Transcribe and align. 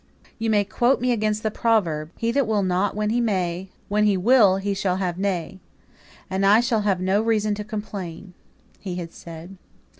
"You 0.39 0.49
may 0.49 0.63
quote 0.63 1.03
against 1.03 1.41
me 1.43 1.43
the 1.43 1.51
proverb, 1.51 2.09
'He 2.17 2.31
that 2.31 2.47
will 2.47 2.63
not 2.63 2.95
when 2.95 3.11
he 3.11 3.21
may, 3.21 3.69
when 3.87 4.05
he 4.07 4.17
will 4.17 4.55
he 4.57 4.73
shall 4.73 4.95
have 4.97 5.19
nay.' 5.19 5.59
And 6.27 6.43
I 6.43 6.59
shall 6.59 6.81
have 6.81 6.99
no 6.99 7.21
reason 7.21 7.53
to 7.53 7.63
complain," 7.63 8.33
he 8.79 8.95
had 8.95 9.13
said. 9.13 9.57